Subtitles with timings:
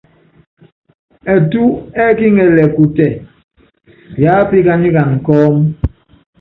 [1.35, 1.63] Ɛtú
[2.03, 3.07] ɛ́kiŋɛlɛ kutɛ,
[4.23, 5.59] yápíkanyikana kɔ́mú.